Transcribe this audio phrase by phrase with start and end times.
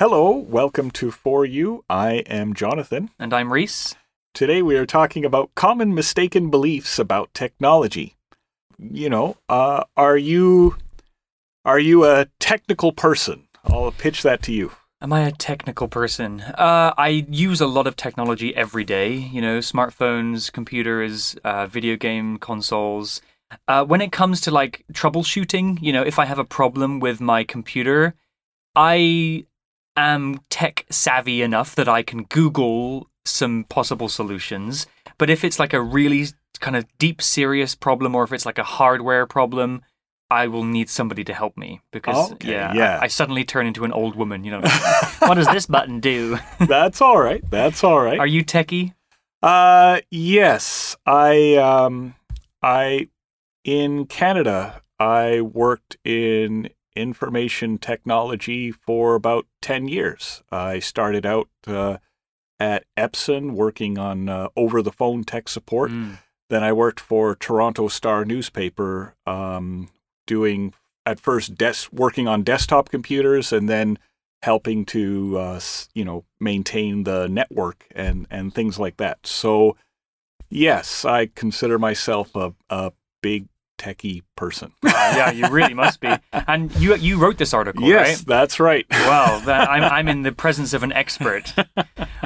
[0.00, 1.84] Hello, welcome to For You.
[1.90, 3.10] I am Jonathan.
[3.18, 3.96] And I'm Reese.
[4.32, 8.16] Today we are talking about common mistaken beliefs about technology.
[8.78, 10.76] You know, uh, are you
[11.66, 13.46] are you a technical person?
[13.62, 14.72] I'll pitch that to you.
[15.02, 16.40] Am I a technical person?
[16.40, 19.12] Uh, I use a lot of technology every day.
[19.12, 23.20] You know, smartphones, computers, uh, video game consoles.
[23.68, 27.20] Uh, when it comes to like troubleshooting, you know, if I have a problem with
[27.20, 28.14] my computer,
[28.74, 29.44] I
[29.96, 34.86] am tech savvy enough that I can Google some possible solutions.
[35.18, 36.26] But if it's like a really
[36.60, 39.82] kind of deep, serious problem, or if it's like a hardware problem,
[40.30, 42.98] I will need somebody to help me because Okay, yeah, yeah.
[42.98, 44.44] I, I suddenly turn into an old woman.
[44.44, 44.60] You know,
[45.20, 46.38] what does this button do?
[46.60, 47.42] That's all right.
[47.50, 48.18] That's all right.
[48.18, 48.94] Are you techie?
[49.42, 52.14] Uh, yes, I um,
[52.62, 53.08] I
[53.64, 60.42] in Canada, I worked in information technology for about ten years.
[60.50, 61.98] I started out uh,
[62.58, 65.90] at Epson working on uh, over the phone tech support.
[65.90, 66.18] Mm.
[66.50, 69.88] Then I worked for Toronto Star newspaper, um,
[70.26, 70.74] doing
[71.06, 73.98] at first desk working on desktop computers, and then
[74.42, 75.60] helping to uh,
[75.94, 79.26] you know maintain the network and and things like that.
[79.26, 79.76] So
[80.48, 83.48] yes, I consider myself a a big
[83.80, 84.72] techie person.
[85.00, 86.14] Uh, yeah, you really must be.
[86.32, 88.26] And you you wrote this article, yes, right?
[88.26, 88.84] that's right.
[88.90, 91.54] Wow, that, I'm I'm in the presence of an expert.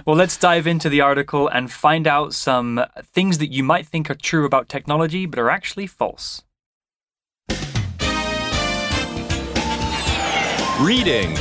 [0.05, 4.11] Well, let's dive into the article and find out some things that you might think
[4.11, 6.43] are true about technology, but are actually false.
[10.81, 11.37] Reading.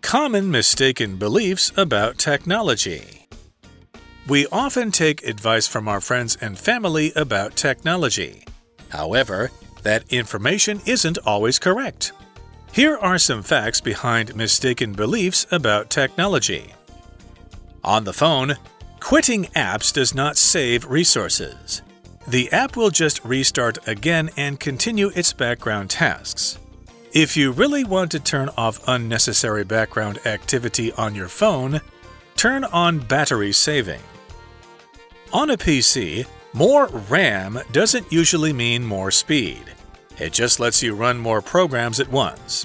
[0.00, 3.25] Common mistaken beliefs about technology.
[4.28, 8.44] We often take advice from our friends and family about technology.
[8.88, 9.52] However,
[9.84, 12.10] that information isn't always correct.
[12.72, 16.74] Here are some facts behind mistaken beliefs about technology.
[17.84, 18.56] On the phone,
[18.98, 21.82] quitting apps does not save resources.
[22.26, 26.58] The app will just restart again and continue its background tasks.
[27.12, 31.80] If you really want to turn off unnecessary background activity on your phone,
[32.34, 34.00] turn on battery saving.
[35.32, 39.62] On a PC, more RAM doesn't usually mean more speed.
[40.18, 42.64] It just lets you run more programs at once.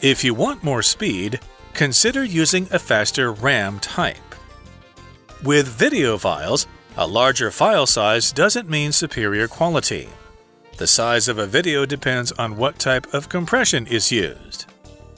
[0.00, 1.40] If you want more speed,
[1.74, 4.16] consider using a faster RAM type.
[5.42, 6.66] With video files,
[6.96, 10.08] a larger file size doesn't mean superior quality.
[10.78, 14.66] The size of a video depends on what type of compression is used.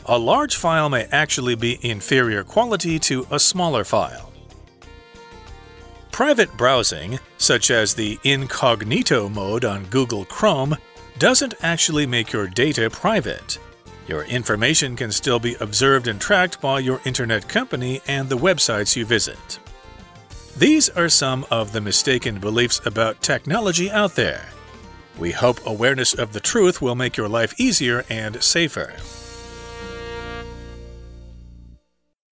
[0.06, 4.27] A large file may actually be inferior quality to a smaller file.
[6.18, 10.76] Private browsing, such as the incognito mode on Google Chrome,
[11.20, 13.56] doesn't actually make your data private.
[14.08, 18.96] Your information can still be observed and tracked by your internet company and the websites
[18.96, 19.60] you visit.
[20.56, 24.48] These are some of the mistaken beliefs about technology out there.
[25.20, 28.92] We hope awareness of the truth will make your life easier and safer.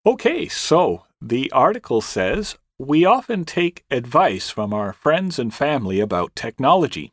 [0.04, 6.36] Okay, so the article says we often take advice from our friends and family about
[6.36, 7.12] technology.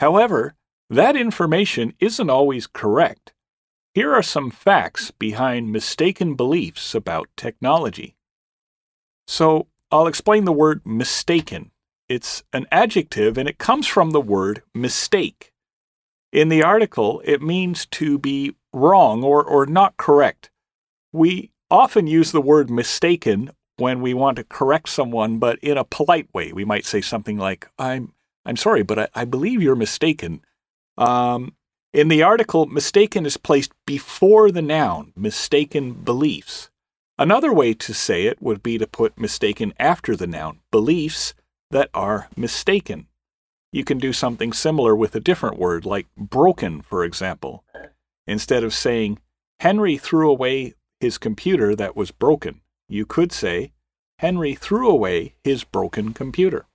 [0.00, 0.54] However,
[0.90, 3.32] that information isn't always correct.
[3.94, 8.16] Here are some facts behind mistaken beliefs about technology.
[9.26, 11.70] So, I'll explain the word mistaken.
[12.08, 15.52] It's an adjective and it comes from the word mistake.
[16.32, 20.50] In the article, it means to be wrong or, or not correct.
[21.12, 25.84] We often use the word mistaken when we want to correct someone, but in a
[25.84, 26.52] polite way.
[26.52, 28.12] We might say something like, I'm,
[28.44, 30.42] I'm sorry, but I, I believe you're mistaken.
[30.96, 31.54] Um,
[31.92, 36.70] in the article, mistaken is placed before the noun, mistaken beliefs.
[37.18, 41.34] Another way to say it would be to put mistaken after the noun, beliefs
[41.70, 43.06] that are mistaken.
[43.72, 47.64] You can do something similar with a different word, like broken, for example.
[48.26, 49.18] Instead of saying,
[49.60, 53.72] Henry threw away his computer that was broken, you could say,
[54.18, 56.66] Henry threw away his broken computer.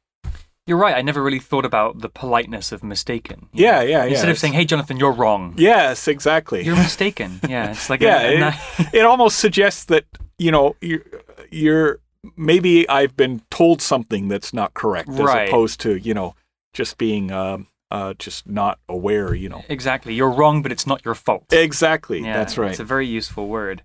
[0.67, 0.95] You're right.
[0.95, 3.49] I never really thought about the politeness of mistaken.
[3.51, 4.11] Yeah, yeah, yeah.
[4.11, 6.63] Instead of saying, "Hey, Jonathan, you're wrong," Yes, exactly.
[6.63, 7.39] you're mistaken.
[7.49, 10.05] Yeah, it's like yeah, a it, ni- it almost suggests that
[10.37, 11.01] you know you're,
[11.49, 11.99] you're
[12.37, 15.43] maybe I've been told something that's not correct, Right.
[15.45, 16.35] as opposed to you know
[16.73, 19.33] just being um, uh, just not aware.
[19.33, 20.13] You know, exactly.
[20.13, 21.51] You're wrong, but it's not your fault.
[21.51, 22.21] exactly.
[22.21, 22.69] Yeah, that's right.
[22.69, 23.81] It's a very useful word.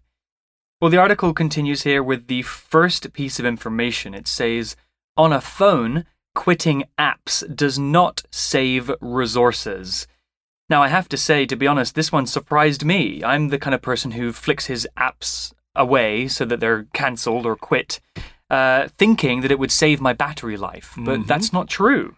[0.81, 4.13] Well, the article continues here with the first piece of information.
[4.15, 4.77] It says,
[5.17, 10.07] on a phone, quitting apps does not save resources.
[10.69, 13.25] Now, I have to say, to be honest, this one surprised me.
[13.25, 17.57] I'm the kind of person who flicks his apps away so that they're cancelled or
[17.57, 18.01] quit,
[18.51, 20.93] uh, thinking that it would save my battery life.
[20.99, 21.27] But Mhm.
[21.27, 22.17] that's not true.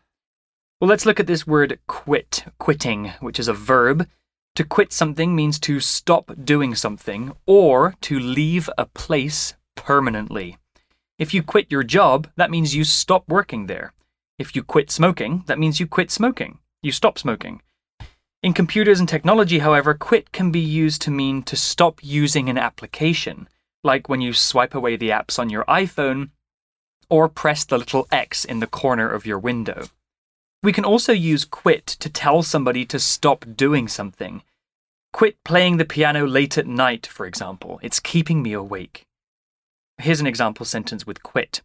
[0.80, 4.08] Well, let's look at this word quit, quitting, which is a verb.
[4.58, 10.58] To quit something means to stop doing something or to leave a place permanently.
[11.16, 13.92] If you quit your job, that means you stop working there.
[14.36, 16.58] If you quit smoking, that means you quit smoking.
[16.82, 17.62] You stop smoking.
[18.42, 22.58] In computers and technology, however, quit can be used to mean to stop using an
[22.58, 23.48] application,
[23.84, 26.30] like when you swipe away the apps on your iPhone
[27.08, 29.86] or press the little X in the corner of your window.
[30.64, 34.42] We can also use quit to tell somebody to stop doing something.
[35.12, 37.80] Quit playing the piano late at night, for example.
[37.82, 39.02] It's keeping me awake.
[39.98, 41.62] Here's an example sentence with quit.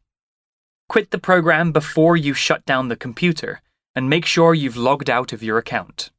[0.90, 3.62] Quit the program before you shut down the computer
[3.96, 6.10] and make sure you've logged out of your account.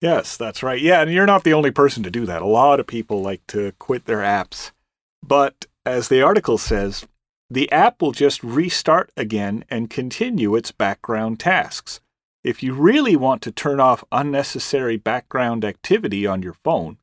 [0.00, 0.80] Yes, that's right.
[0.80, 2.42] Yeah, and you're not the only person to do that.
[2.42, 4.70] A lot of people like to quit their apps.
[5.22, 7.06] But as the article says,
[7.50, 12.00] the app will just restart again and continue its background tasks.
[12.44, 16.98] If you really want to turn off unnecessary background activity on your phone,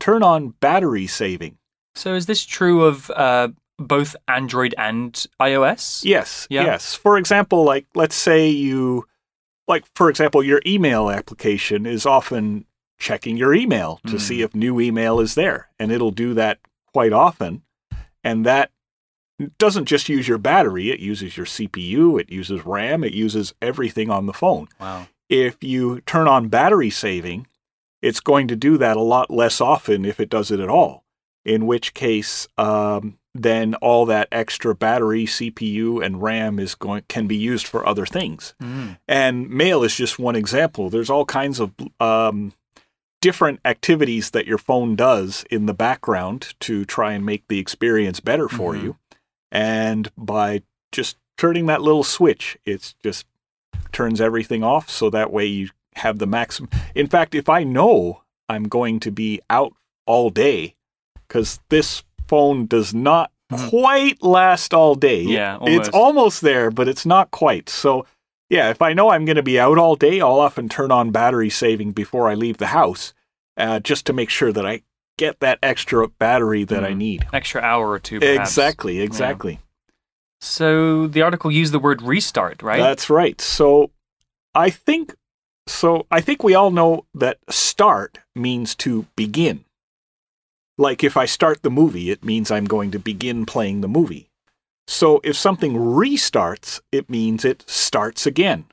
[0.00, 1.58] turn on battery saving.
[1.94, 3.48] So, is this true of uh,
[3.78, 6.04] both Android and iOS?
[6.04, 6.64] Yes, Yeah.
[6.64, 6.94] yes.
[6.94, 9.06] For example, like let's say you
[9.68, 12.64] like for example, your email application is often
[12.98, 14.20] checking your email to Mm.
[14.20, 16.58] see if new email is there, and it'll do that
[16.92, 17.62] quite often.
[18.24, 18.70] And that
[19.58, 24.10] doesn't just use your battery, it uses your CPU, it uses RAM, it uses everything
[24.10, 24.68] on the phone.
[24.80, 25.06] Wow.
[25.28, 27.46] If you turn on battery saving,
[28.02, 31.04] it's going to do that a lot less often if it does it at all.
[31.44, 37.26] In which case, um, then all that extra battery, CPU, and RAM is going can
[37.26, 38.54] be used for other things.
[38.62, 38.98] Mm.
[39.06, 40.90] And mail is just one example.
[40.90, 42.52] There's all kinds of um,
[43.20, 48.18] different activities that your phone does in the background to try and make the experience
[48.20, 48.82] better for Mhm.
[48.82, 48.96] you.
[49.52, 50.62] And by
[50.92, 53.26] just turning that little switch, it just
[53.92, 56.70] turns everything off so that way you have the maximum.
[56.94, 59.72] In fact, if I know I'm going to be out
[60.06, 60.74] all day,
[61.26, 63.68] because this phone does not Mhm.
[63.70, 65.22] quite last all day.
[65.22, 65.90] Yeah, It's almost.
[65.94, 67.68] almost there, but it's not quite.
[67.68, 68.06] So,
[68.48, 71.10] yeah, if I know I'm going to be out all day, I'll often turn on
[71.10, 73.12] battery saving before I leave the house
[73.56, 74.82] uh, just to make sure that I
[75.20, 76.96] get that extra battery that I Mhm.
[76.96, 77.26] need.
[77.32, 78.50] Extra hour or two, perhaps.
[78.50, 79.60] Exactly, exactly.
[80.40, 82.80] So, the article used the word restart, right?
[82.80, 83.38] That's right.
[83.40, 83.90] So
[84.54, 85.14] I think
[85.66, 89.64] so I think we all know that start means to begin.
[90.78, 94.30] Like if I start the movie, it means I'm going to begin playing the movie.
[94.88, 98.64] So if something restarts, it means it starts again.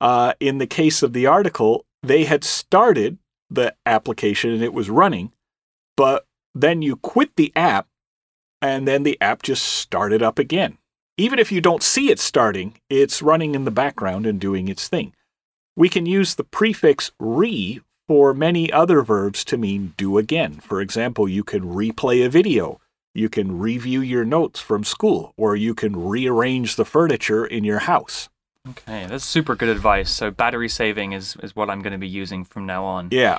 [0.00, 3.18] Uh, in the case of the article, they had started
[3.50, 5.30] the application and it was running,
[5.96, 7.86] but then you quit the app
[8.62, 10.78] and then the app just started up again.
[11.16, 14.88] Even if you don't see it starting, it's running in the background and doing its
[14.88, 15.12] thing.
[15.76, 20.54] We can use the prefix re for many other verbs to mean do again.
[20.54, 22.80] For example, you can replay a video,
[23.14, 27.80] you can review your notes from school, or you can rearrange the furniture in your
[27.80, 28.28] house.
[28.68, 30.10] Okay, that's super good advice.
[30.10, 33.08] So, battery saving is, is what I'm going to be using from now on.
[33.10, 33.38] Yeah.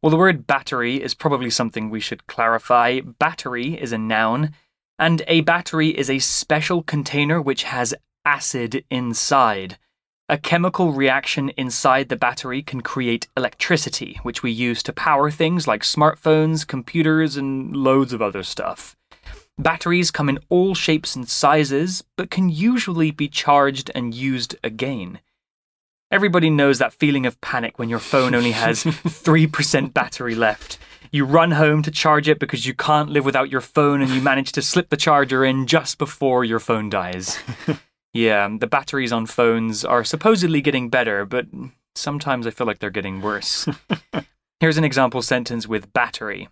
[0.00, 3.00] Well, the word battery is probably something we should clarify.
[3.00, 4.52] Battery is a noun,
[4.96, 9.76] and a battery is a special container which has acid inside.
[10.28, 15.66] A chemical reaction inside the battery can create electricity, which we use to power things
[15.66, 18.94] like smartphones, computers, and loads of other stuff.
[19.58, 25.18] Batteries come in all shapes and sizes, but can usually be charged and used again.
[26.10, 30.78] Everybody knows that feeling of panic when your phone only has 3% battery left.
[31.12, 34.22] You run home to charge it because you can't live without your phone and you
[34.22, 37.38] manage to slip the charger in just before your phone dies.
[38.14, 41.46] yeah, the batteries on phones are supposedly getting better, but
[41.94, 43.68] sometimes I feel like they're getting worse.
[44.60, 46.48] Here's an example sentence with battery.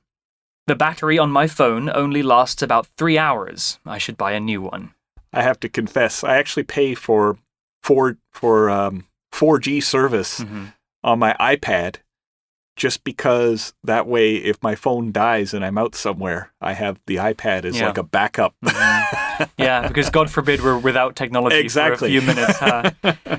[0.67, 3.79] The battery on my phone only lasts about three hours.
[3.87, 4.93] I should buy a new one.
[5.33, 7.39] I have to confess, I actually pay for
[7.83, 9.07] for for um,
[9.37, 10.73] 4G service Mhm.
[11.05, 11.97] on my iPad
[12.77, 17.17] just because that way if my phone dies and I'm out somewhere, I have the
[17.17, 17.87] iPad as Yeah.
[17.89, 18.55] like a backup.
[19.59, 21.99] Yeah, because God forbid we're without technology Exactly.
[21.99, 22.59] for a few minutes.
[22.59, 22.91] huh?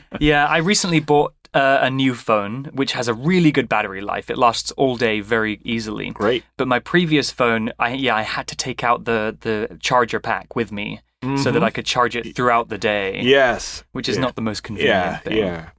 [0.20, 4.30] yeah, I recently bought uh, a new phone which has a really good battery life.
[4.30, 6.12] It lasts all day very easily.
[6.12, 6.44] Great.
[6.56, 10.56] But my previous phone, I yeah, I had to take out the the charger pack
[10.56, 11.00] with me
[11.38, 11.66] so that Mhm.
[11.66, 13.84] I could charge it throughout the day, Yes.
[13.92, 14.22] which is Yeah.
[14.26, 15.38] not the most convenient Yeah, thing.
[15.38, 15.70] yeah.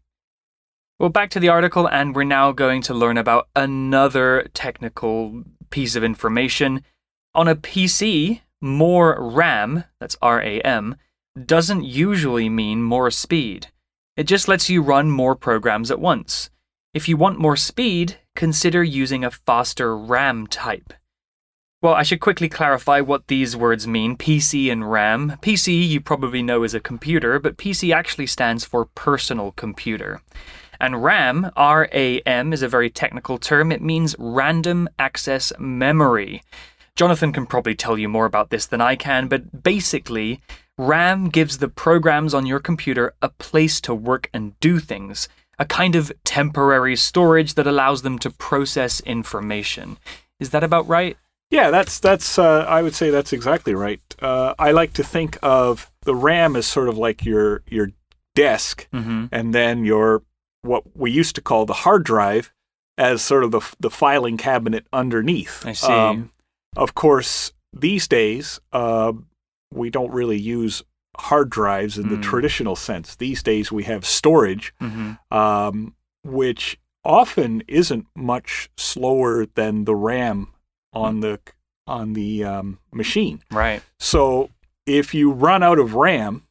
[1.01, 5.95] Well, back to the article, and we're now going to learn about another technical piece
[5.95, 6.83] of information.
[7.37, 10.97] On a PC, more RAM, that's RAM,
[11.47, 13.69] doesn't usually mean more speed.
[14.17, 16.51] It just lets you run more programs at once.
[16.93, 20.93] If you want more speed, consider using a faster RAM type.
[21.81, 25.39] Well, I should quickly clarify what these words mean PC and RAM.
[25.43, 30.23] PC you probably know is a computer, but PC actually stands for personal computer.
[30.81, 33.73] And RAM, R A M, is a very technical term.
[33.73, 36.43] It means random access memory.
[36.95, 40.41] Jonathan can probably tell you more about this than I can, but basically,
[40.77, 45.65] RAM gives the programs on your computer a place to work and do things, a
[45.65, 49.97] kind of temporary storage that allows them to process information.
[50.41, 51.17] Is that about right?
[51.51, 52.39] Yeah, that's that's.
[52.39, 54.01] Uh, I would say that's exactly right.
[54.21, 57.91] Uh, I like to think of the RAM as sort of like your your
[58.35, 59.27] desk, Mm-hmm.
[59.33, 60.23] and then your
[60.63, 62.53] what we used to call the hard drive
[62.97, 65.65] as sort of the the filing cabinet underneath.
[65.65, 66.23] Um, I see.
[66.77, 69.13] of course, these days uh,
[69.73, 70.83] we don't really use
[71.17, 72.23] hard drives in the Mm.
[72.23, 73.17] traditional sense.
[73.17, 75.37] These days we have storage, Mm-hmm.
[75.37, 80.49] um, which often isn't much slower than the RAM
[80.93, 81.41] on the
[81.87, 83.43] on the um, machine.
[83.51, 83.83] Right.
[83.99, 84.51] So
[84.87, 86.43] if you run out of RAM,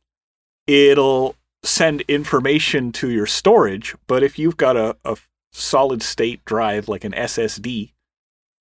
[0.65, 3.95] it'll send information to your storage.
[4.07, 5.17] But if you've got a, a
[5.51, 7.93] solid state drive like an SSD,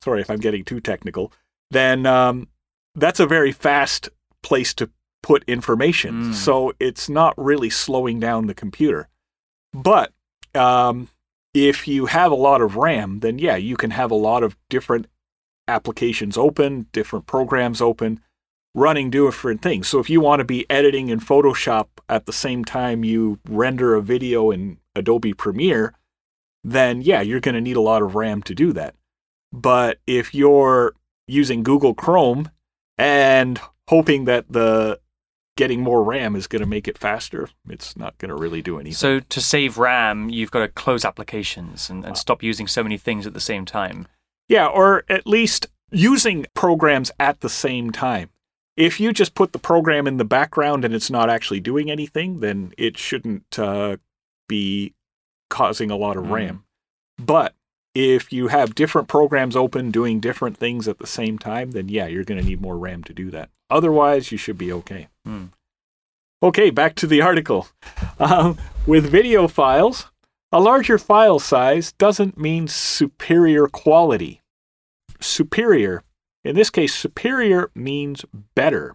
[0.03, 1.33] sorry if I'm getting too technical,
[1.71, 2.49] then um,
[2.95, 4.09] that's a very fast
[4.43, 4.91] place to
[5.23, 6.26] put information.
[6.26, 6.35] Mm.
[6.35, 9.09] So it's not really slowing down the computer.
[9.73, 10.12] But
[10.55, 11.09] um,
[11.53, 14.57] if you have a lot of RAM, then yeah, you can have a lot of
[14.71, 15.07] different
[15.69, 18.21] applications open, different programs open,
[18.76, 19.88] running different things.
[19.88, 23.95] So if you want to be editing in Photoshop at the same time you render
[23.95, 25.95] a video in Adobe Premiere,
[26.62, 28.95] then yeah, you're going to need a lot of RAM to do that.
[29.50, 30.95] But if you're
[31.26, 32.50] using Google Chrome
[32.99, 35.00] and hoping that the
[35.56, 38.78] getting more RAM is going to make it faster, it's not going to really do
[38.78, 38.92] anything.
[38.92, 42.83] So to save RAM, you've got to close applications and, and uh, stop using so
[42.83, 44.06] many things at the same time.
[44.49, 48.28] Yeah, or at least using programs at the same time.
[48.76, 52.40] If you just put the program in the background and it's not actually doing anything,
[52.40, 53.97] then it shouldn't uh,
[54.49, 54.92] be
[55.49, 56.30] causing a lot of Mm.
[56.33, 56.64] RAM.
[57.18, 57.54] But
[57.95, 62.06] if you have different programs open doing different things at the same time, then yeah,
[62.06, 63.49] you're going to need more RAM to do that.
[63.71, 65.09] Otherwise, you should be okay.
[65.25, 65.47] Hmm.
[66.42, 67.68] Okay, back to the article.
[68.18, 70.11] Um, with video files,
[70.52, 74.42] a larger file size doesn't mean superior quality.
[75.21, 76.02] Superior,
[76.47, 78.25] in this case, superior means
[78.55, 78.95] better.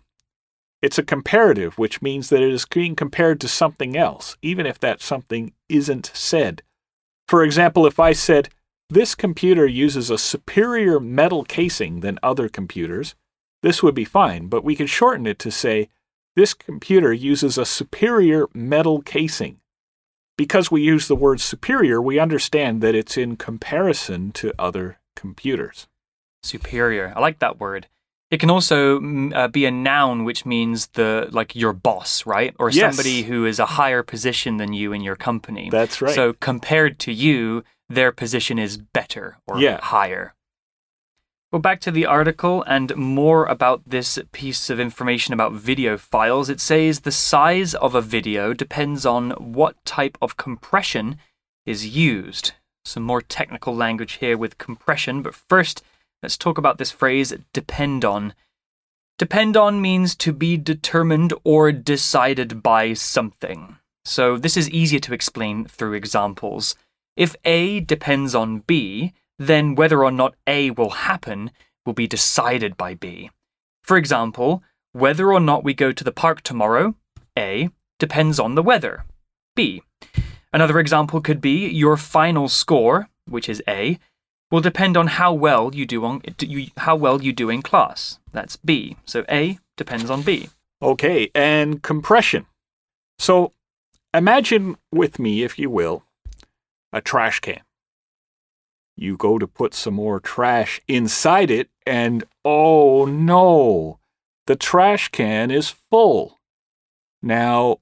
[0.82, 4.80] It's a comparative, which means that it is being compared to something else, even if
[4.80, 6.64] that something isn't said.
[7.28, 8.50] For example, if I said,
[8.90, 13.16] This computer uses a superior metal casing than other computers,
[13.62, 15.90] this would be fine, but we could shorten it to say,
[16.36, 19.60] This computer uses a superior metal casing.
[20.38, 25.88] Because we use the word superior, we understand that it's in comparison to other computers.
[26.44, 27.14] Superior.
[27.16, 27.88] I like that word.
[28.32, 32.56] It can also mm, uh, be a noun, which means the like your boss, right?
[32.60, 32.96] Or Yes.
[32.96, 35.70] somebody who is a higher position than you in your company.
[35.70, 36.16] That's right.
[36.16, 39.82] So compared to you, their position is better or Yeah.
[39.82, 40.34] higher.
[41.52, 46.50] Well, back to the article and more about this piece of information about video files.
[46.50, 51.18] It says the size of a video depends on what type of compression
[51.66, 52.54] is used.
[52.86, 55.84] Some more technical language here with compression, but first,
[56.22, 58.34] let's talk about this phrase depend on.
[59.18, 63.78] Depend on means to be determined or decided by something.
[64.04, 66.76] So this is easier to explain through examples.
[67.16, 71.52] If A depends on B, then whether or not A will happen
[71.86, 73.30] will be decided by B.
[73.84, 74.64] For example,
[74.94, 76.96] whether or not we go to the park tomorrow,
[77.38, 79.06] A, depends on the weather,
[79.56, 79.84] B.
[80.54, 84.00] Another example could be your final score, which is A,
[84.52, 88.20] will depend on how well you do on you, how well you do in class.
[88.32, 88.98] That's B.
[89.06, 90.50] So A depends on B.
[90.82, 92.46] Okay, and compression.
[93.18, 93.54] So
[94.14, 96.04] imagine with me, if you will,
[96.92, 97.62] a trash can.
[98.98, 104.00] You go to put some more trash inside it, and oh no,
[104.48, 106.40] the trash can is full.
[107.24, 107.78] Now,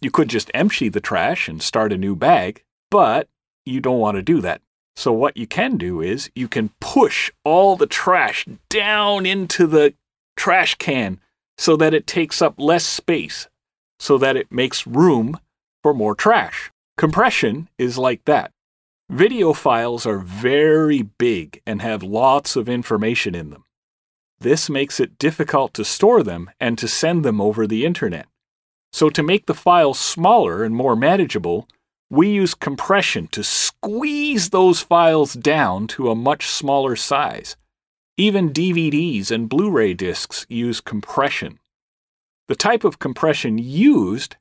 [0.00, 3.28] you could just empty the trash and start a new bag, but
[3.64, 4.60] you don't want to do that.
[4.94, 9.94] So, what you can do is you can push all the trash down into the
[10.36, 11.20] trash can
[11.56, 13.48] so that it takes up less space,
[13.98, 15.38] so that it makes room
[15.82, 16.70] for more trash.
[16.96, 18.52] Compression is like that.
[19.08, 23.64] Video files are very big and have lots of information in them.
[24.40, 28.26] This makes it difficult to store them and to send them over the internet.
[28.92, 31.68] So, to make the files smaller and more manageable,
[32.12, 37.56] we use compression to squeeze those files down to a much smaller size.
[38.18, 41.58] Even DVDs and Blu ray discs use compression.
[42.48, 44.36] The type of compression used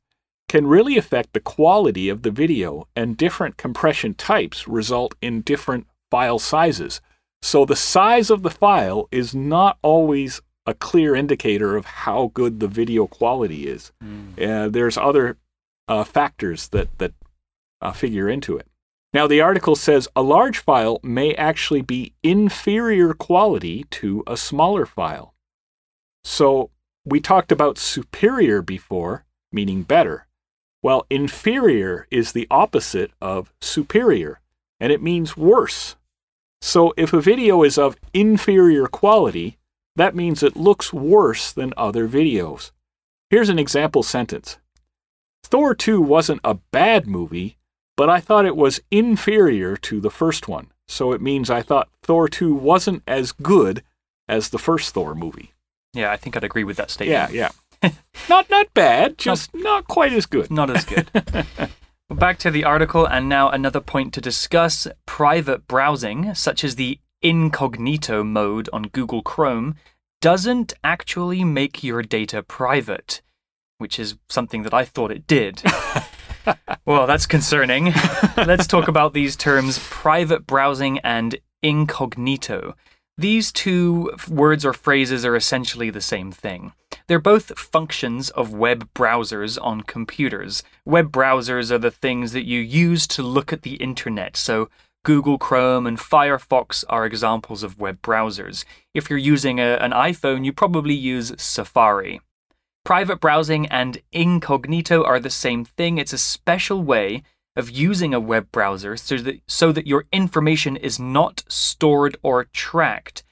[0.49, 5.87] can really affect the quality of the video, and different compression types result in different
[6.09, 6.99] file sizes.
[7.41, 12.59] So the size of the file is not always a clear indicator of how good
[12.59, 13.93] the video quality is.
[14.03, 14.65] Mm.
[14.65, 15.37] Uh, there's other
[15.87, 17.13] uh, factors that that
[17.81, 18.67] uh, figure into it.
[19.13, 24.85] Now, the article says a large file may actually be inferior quality to a smaller
[24.85, 25.33] file.
[26.23, 26.69] So
[27.03, 30.27] we talked about superior before, meaning better.
[30.81, 34.39] Well, inferior is the opposite of superior,
[34.79, 35.95] and it means worse.
[36.61, 39.57] So if a video is of inferior quality,
[39.95, 42.71] that means it looks worse than other videos.
[43.29, 44.57] Here's an example sentence
[45.43, 47.57] Thor 2 wasn't a bad movie,
[47.97, 50.71] but I thought it was inferior to the first one.
[50.87, 53.83] So it means I thought Thor 2 wasn't as good
[54.27, 55.53] as the first Thor movie.
[55.93, 57.33] Yeah, I think I'd agree with that statement.
[57.33, 57.49] Yeah,
[57.81, 57.91] yeah
[58.29, 60.51] not not bad, just not, not quite as good.
[60.51, 61.09] Not as good.
[61.13, 66.75] well, back to the article, and now another point to discuss: private browsing, such as
[66.75, 69.75] the incognito mode on Google Chrome,
[70.21, 73.21] doesn't actually make your data private,
[73.79, 75.63] which is something that I thought it did.
[76.85, 77.93] well, that's concerning.
[78.37, 82.75] Let's talk about these terms private browsing and incognito.
[83.17, 86.73] These two words or phrases are essentially the same thing.
[87.07, 90.63] They're both functions of web browsers on computers.
[90.85, 94.69] Web browsers are the things that you use to look at the internet, so
[95.03, 98.65] Google Chrome and Firefox are examples of web browsers.
[98.93, 102.21] If you're using a, an iPhone, you probably use Safari.
[102.83, 105.97] Private browsing and incognito are the same thing.
[105.97, 107.23] It's a special way
[107.55, 112.45] of using a web browser so that, so that your information is not stored or
[112.45, 113.23] tracked.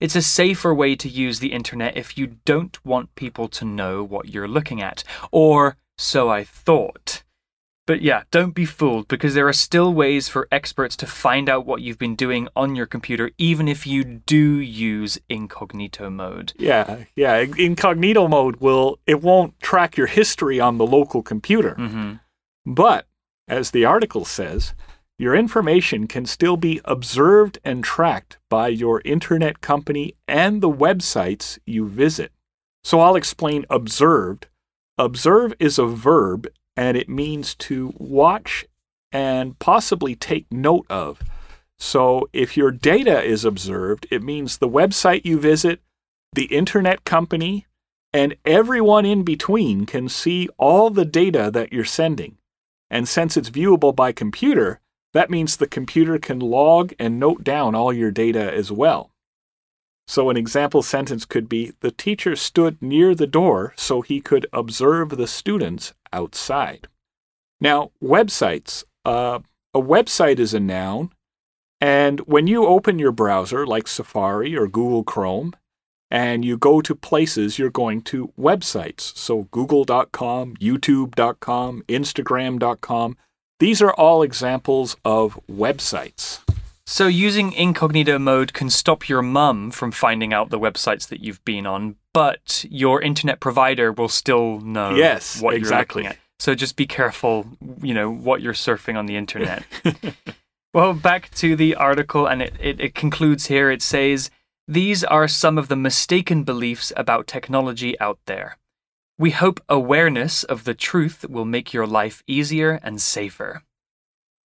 [0.00, 4.04] It's a safer way to use the internet if you don't want people to know
[4.04, 5.04] what you're looking at.
[5.30, 7.22] Or so I thought.
[7.86, 11.66] But yeah, don't be fooled because there are still ways for experts to find out
[11.66, 16.52] what you've been doing on your computer, even if you do use incognito mode.
[16.56, 17.38] Yeah, yeah.
[17.38, 21.74] Incognito mode will, it won't track your history on the local computer.
[21.74, 22.12] Mm-hmm.
[22.64, 23.06] But,
[23.48, 24.74] as the article says,
[25.18, 31.58] your information can still be observed and tracked by your internet company and the websites
[31.66, 32.32] you visit.
[32.84, 34.46] So I'll explain observed.
[34.98, 38.66] Observe is a verb and it means to watch
[39.10, 41.22] and possibly take note of.
[41.78, 45.80] So if your data is observed, it means the website you visit,
[46.32, 47.66] the internet company,
[48.12, 52.38] and everyone in between can see all the data that you're sending.
[52.90, 54.80] And since it's viewable by computer,
[55.12, 59.11] that means the computer can log and note down all your data as well.
[60.12, 64.46] So, an example sentence could be The teacher stood near the door so he could
[64.52, 66.86] observe the students outside.
[67.62, 68.84] Now, websites.
[69.06, 69.38] Uh,
[69.72, 71.12] a website is a noun,
[71.80, 75.54] and when you open your browser, like Safari or Google Chrome,
[76.10, 79.16] and you go to places, you're going to websites.
[79.16, 83.16] So, google.com, youtube.com, instagram.com.
[83.60, 86.40] These are all examples of websites.
[86.86, 91.44] So, using incognito mode can stop your mum from finding out the websites that you've
[91.44, 96.02] been on, but your internet provider will still know yes, what exactly.
[96.02, 96.40] you're looking at.
[96.40, 97.46] So, just be careful,
[97.80, 99.62] you know, what you're surfing on the internet.
[100.74, 103.70] well, back to the article, and it, it, it concludes here.
[103.70, 104.30] It says,
[104.66, 108.58] These are some of the mistaken beliefs about technology out there.
[109.18, 113.62] We hope awareness of the truth will make your life easier and safer.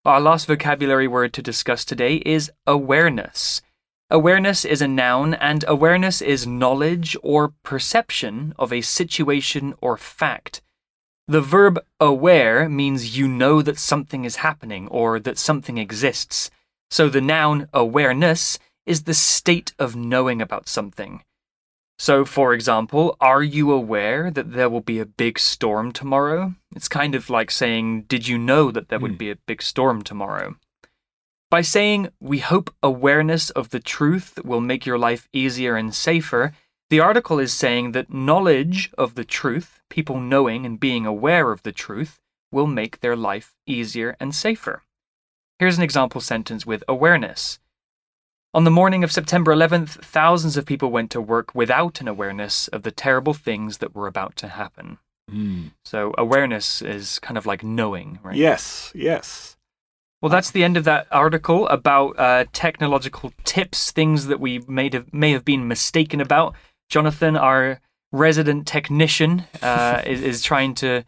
[0.06, 3.60] Our last vocabulary word to discuss today is awareness.
[4.08, 10.62] Awareness is a noun, and awareness is knowledge or perception of a situation or fact.
[11.26, 16.52] The verb aware means you know that something is happening or that something exists.
[16.88, 21.24] So the noun awareness is the state of knowing about something.
[21.98, 26.54] So, for example, are you aware that there will be a big storm tomorrow?
[26.74, 29.02] It's kind of like saying, Did you know that there mm.
[29.02, 29.16] would hmm.
[29.16, 30.56] be a big storm tomorrow?
[31.50, 36.52] By saying, We hope awareness of the truth will make your life easier and safer,
[36.88, 41.62] the article is saying that knowledge of the truth, people knowing and being aware of
[41.64, 42.20] the truth,
[42.52, 44.82] will make their life easier and safer.
[45.58, 47.58] Here's an example sentence with awareness.
[48.56, 52.68] On the morning of September 11th, thousands of people went to work without an awareness
[52.68, 54.96] of the terrible things that were about to happen.
[55.30, 55.72] Mm.
[55.84, 58.34] So, awareness is kind of like knowing, right?
[58.34, 59.58] Yes, yes.
[60.22, 64.88] Well, that's the end of that article about uh, technological tips, things that we may
[64.90, 66.54] have, may have been mistaken about.
[66.88, 71.04] Jonathan, our resident technician, uh, is, is trying to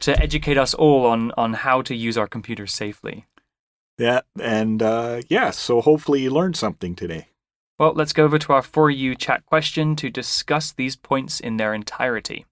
[0.00, 3.26] to educate us all on on how to use our computers safely.
[3.98, 7.28] Yeah, and uh, yeah, so hopefully you learned something today.
[7.78, 11.56] Well, let's go over to our For You chat question to discuss these points in
[11.56, 12.44] their entirety.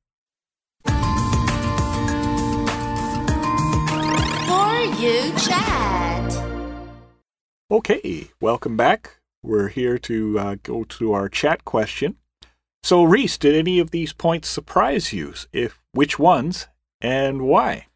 [0.85, 0.94] For
[4.98, 6.44] you chat.
[7.70, 9.18] Okay, welcome back.
[9.42, 12.16] We're here to uh, go to our chat question.
[12.83, 15.35] So, Reese, did any of these points surprise you?
[15.52, 16.68] If which ones
[17.00, 17.87] and why?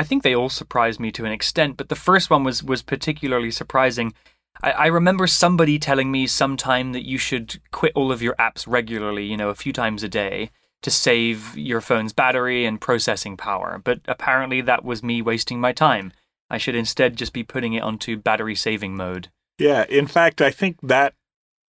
[0.00, 2.80] I think they all surprised me to an extent, but the first one was was
[2.80, 4.14] particularly surprising.
[4.62, 8.64] I, I remember somebody telling me sometime that you should quit all of your apps
[8.66, 13.36] regularly, you know, a few times a day to save your phone's battery and processing
[13.36, 13.78] power.
[13.84, 16.14] But apparently that was me wasting my time.
[16.48, 19.28] I should instead just be putting it onto battery saving mode.
[19.58, 21.12] Yeah, in fact, I think that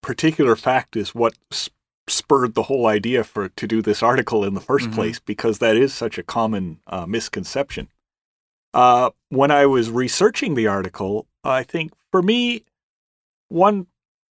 [0.03, 1.35] particular fact is what
[2.07, 4.95] spurred the whole idea for to do this article in the 1st Mhm.
[4.95, 7.89] place because that is such a common uh, misconception.
[8.73, 12.65] Uh, when I was researching the article, I think for me,
[13.49, 13.87] one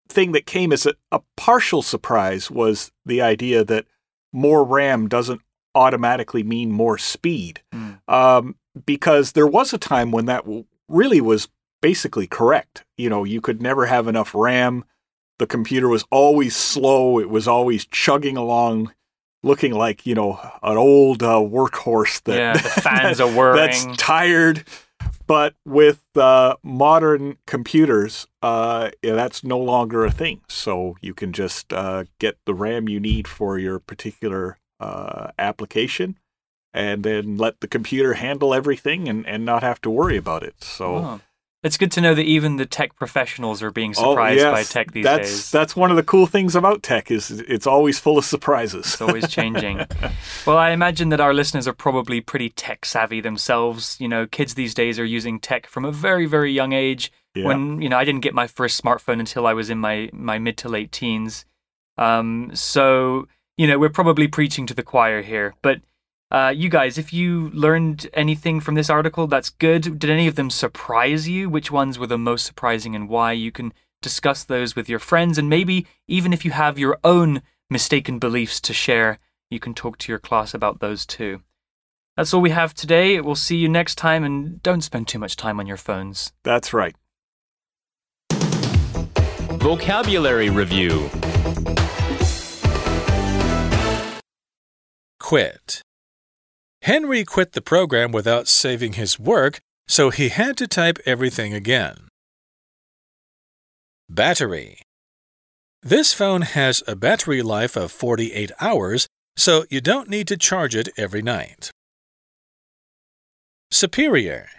[0.07, 3.85] thing that came as a, a partial surprise was the idea that
[4.31, 5.41] more RAM doesn't
[5.75, 7.61] automatically mean more speed.
[7.73, 7.99] Mm.
[8.07, 10.45] Um, because there was a time when that
[10.87, 11.47] really was
[11.81, 12.85] basically correct.
[12.97, 14.85] You know, you could never have enough RAM.
[15.37, 17.19] The computer was always slow.
[17.19, 18.93] It was always chugging along,
[19.43, 23.55] looking like, you know, an old uh, workhorse that yeah, the fans are whirring.
[23.57, 24.65] that's tired.
[25.27, 30.41] But with uh, modern computers, uh, yeah, that's no longer a thing.
[30.47, 36.17] So you can just uh, get the RAM you need for your particular uh, application
[36.73, 40.63] and then let the computer handle everything and, and not have to worry about it.
[40.63, 41.21] So Oh.
[41.61, 44.93] It's good to know that even the tech professionals are being Oh, surprised by tech
[44.93, 45.51] these that's, days.
[45.51, 48.85] That's one of the cool things about tech is it's always full of surprises.
[48.93, 49.85] It's always changing.
[50.47, 53.97] well, I imagine that our listeners are probably pretty tech savvy themselves.
[53.99, 57.11] You know, kids these days are using tech from a very, very young age.
[57.35, 57.47] Yeah.
[57.47, 60.39] When you know, I didn't get my first smartphone until I was in my my
[60.39, 61.45] mid to late teens.
[61.97, 65.55] Um, so you know, we're probably preaching to the choir here.
[65.61, 65.81] But
[66.31, 69.97] uh, you guys, if you learned anything from this article, that's good.
[69.97, 71.49] Did any of them surprise you?
[71.49, 73.31] Which ones were the most surprising and why?
[73.31, 77.41] You can discuss those with your friends, and maybe even if you have your own
[77.69, 79.17] mistaken beliefs to share,
[79.49, 81.41] you can talk to your class about those too.
[82.15, 83.19] That's all we have today.
[83.21, 86.31] We'll see you next time, and don't spend too much time on your phones.
[86.43, 86.95] That's right.
[89.59, 91.09] Vocabulary Review
[95.19, 95.81] Quit.
[96.81, 102.07] Henry quit the program without saving his work, so he had to type everything again.
[104.09, 104.81] Battery.
[105.83, 110.75] This phone has a battery life of 48 hours, so you don't need to charge
[110.75, 111.71] it every night.
[113.71, 114.49] Superior.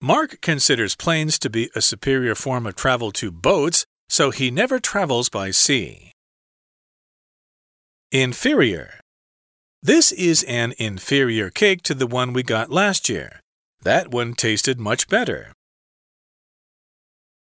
[0.00, 4.78] Mark considers planes to be a superior form of travel to boats, so he never
[4.78, 6.12] travels by sea.
[8.12, 9.00] Inferior.
[9.85, 13.41] This is an inferior cake to the one we got last year.
[13.81, 15.53] That one tasted much better.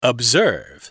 [0.02, 0.90] Observe.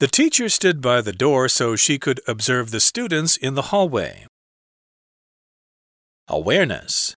[0.00, 4.26] The teacher stood by the door so she could observe the students in the hallway.
[6.28, 7.14] Awareness.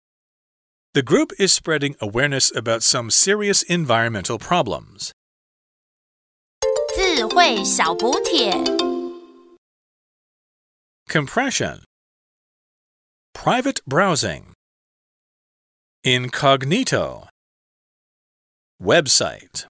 [0.95, 5.13] The group is spreading awareness about some serious environmental problems.
[6.97, 8.53] 智慧小补帖。
[11.09, 11.83] Compression.
[13.36, 14.54] Private browsing.
[16.04, 17.28] Incognito.
[18.82, 19.66] Website.